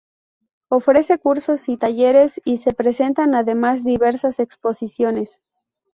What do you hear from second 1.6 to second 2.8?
y talleres, y se